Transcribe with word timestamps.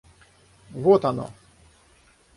Вот 0.71 1.05
оно! 1.05 1.31